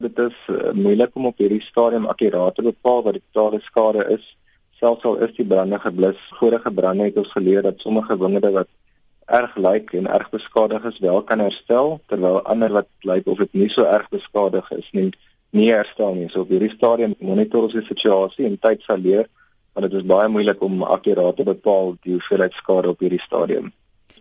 [0.00, 4.04] Dit is uh, moeilik om op hierdie stadium akkuraat te bepaal wat die totale skade
[4.14, 4.22] is.
[4.80, 8.70] Selfs al is die brande geblus, vorige brande het ons geleer dat sommige wingerde wat
[9.28, 13.52] erg lyk en erg beskadig is, wel kan herstel, terwyl ander wat lyk of dit
[13.60, 15.10] nie so erg beskadig is nie,
[15.52, 16.30] nie herstel nie.
[16.32, 19.28] So op hierdie stadium monitor ons die situasie en tyd sal leer,
[19.76, 23.68] want dit is baie moeilik om akkuraat te bepaal die hoeveelheid skade op hierdie stadium.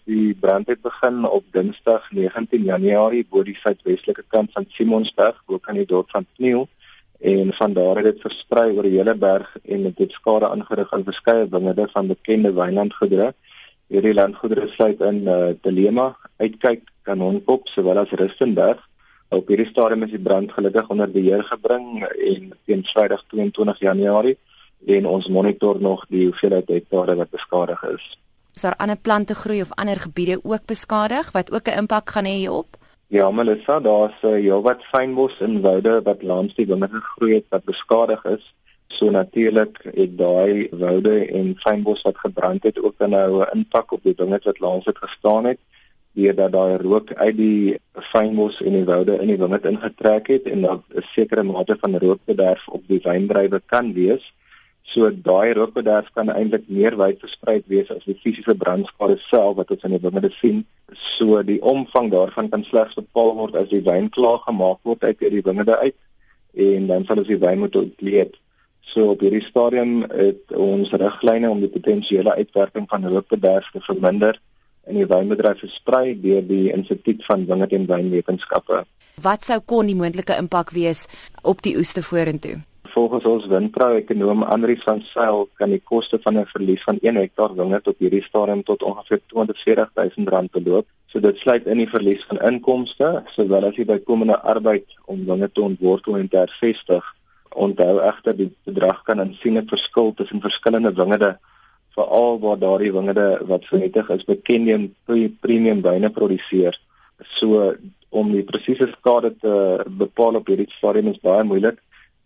[0.10, 5.60] Die brand het begin op Dinsdag 19 Januarie bo die suidwestelike kant van Simonsberg, bo
[5.62, 6.64] kan die dorp van Kniel
[7.32, 10.96] en van daar het dit versprei oor die hele berg en dit het skade aangerig
[10.98, 13.28] aan verskeie wingerde van bekende wynlandgoedere.
[13.94, 16.08] Hierdie landgoedere sluit in uh, Telema,
[16.42, 18.82] Uitkyk, Kanonkop sowel as Rustenburg.
[19.30, 24.40] Op hierdie stadium is die brand gelukkig onder beheer gebring en teen Vrydag 22 Januarie
[24.98, 28.10] en ons monitor nog die hoeveelheid hektare wat beskadig is.
[28.60, 32.26] Is daar ander plante groei of ander gebiede ook beskadig wat ook 'n impak gaan
[32.26, 32.78] hê hierop?
[33.08, 37.46] Ja, Melissa, daar's 'n uh, heelwat fynbos in woude wat langs die wingerde gegroei het
[37.50, 38.54] wat beskadig is.
[38.88, 43.92] So natuurlik het daai woude en fynbos wat gebrand het ook dan nou 'n impak
[43.92, 45.60] op die dinge wat langs dit gestaan het
[46.12, 50.62] deurdat daai rook uit die fynbos en die woude in die wingerd ingetrek het en
[50.62, 54.34] dat 'n sekere mate van rookbederf op die wyndrywe kan wees.
[54.90, 59.72] So daai rookbederf kan eintlik meer wyd versprei wees as die fisiese brandskade self wat
[59.76, 60.64] ons in die wingerde sien.
[60.98, 65.22] So die omvang daarvan kan slegs bepaal word as die wyn klaar gemaak word uit
[65.22, 65.98] die wingerde uit
[66.58, 68.34] en dan sal ons die wyn moet ontleed.
[68.90, 74.40] So op hierdie stadium het ons riglyne om die potensiële uitwerking van rookbederf te verminder
[74.90, 78.82] in die wynbedryf versprei deur die Instituut van Wingerd en Wynwetenskappe.
[79.22, 81.06] Wat sou kon die moontlike impak wees
[81.44, 82.58] op die oeste vorentoe?
[82.90, 87.56] Volgens ons windprou-ekonoom Andri van Sail kan die koste van 'n verlies van 1 hektaar
[87.56, 90.88] wingerd op hierdie stadium tot ongeveer 240 000 rand beloop.
[91.08, 95.54] So dit sluit in die verlies van inkomste sowel as die bykomende arbeid om wingerd
[95.54, 97.16] te ontwortel en te hervestig.
[97.50, 101.38] Onthou egter die bedrag kan aansienlik verskil tussen verskillende wingerde
[101.98, 104.90] veral waar daardie wingerde wat vernietig is bekende
[105.40, 106.80] premium wyne produseer.
[107.20, 107.76] So
[108.10, 109.54] om die presiese skade te
[109.88, 111.78] bepaal op hierdie stadium is baie moeilik.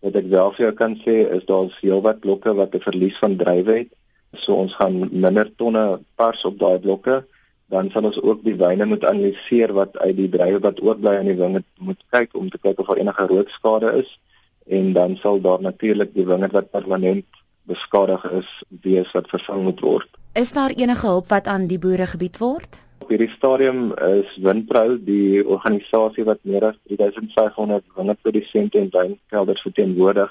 [0.04, 3.36] Wat ek wel vir jou kan sê is daar's heelwat blokke wat 'n verlies van
[3.40, 3.92] drywe het.
[4.36, 7.24] So ons gaan minder tonne pars op daai blokke.
[7.72, 11.30] Dan sal ons ook die wyne moet analiseer wat uit die drywe wat oorbly aan
[11.32, 14.18] die wingerd moet kyk om te kyk of daar enige rookskade is
[14.66, 17.24] en dan sal daar natuurlik die wingerd wat permanent
[17.62, 20.08] beskadig is wees wat vervang moet word.
[20.32, 22.78] Is daar enige hulp wat aan die boere gebied word?
[23.04, 30.30] Op hierdie stadium is Windprou die organisasie wat meer as 3500 wingerdprodusente en wynkelders verteenwoordig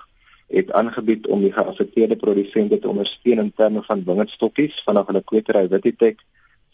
[0.57, 5.67] het aangebied om die geaffekteerde produsente te ondersteun in terme van wingerdstokkies vanaf hulle kwetery
[5.69, 6.25] Wititech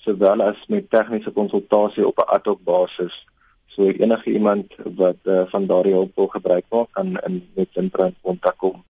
[0.05, 3.19] sowel as met tegniese konsultasie op 'n ad hoc basis.
[3.67, 8.13] So enige iemand wat uh, van daardie hulp wil gebruik maak kan in met Windprou
[8.21, 8.85] kontak kom.